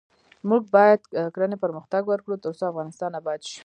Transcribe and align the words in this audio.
موږ 0.49 0.61
باید 0.75 1.01
کرنه 1.35 1.57
پرمختګ 1.63 2.01
ورکړو، 2.07 2.41
ترڅو 2.43 2.63
افغانستان 2.71 3.11
اباد 3.19 3.39
شي. 3.49 3.59